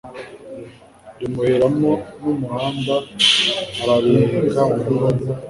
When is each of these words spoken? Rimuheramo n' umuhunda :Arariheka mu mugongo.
Rimuheramo 1.19 1.91
n' 2.21 2.27
umuhunda 2.33 2.95
:Arariheka 3.81 4.61
mu 4.69 4.79
mugongo. 4.85 5.27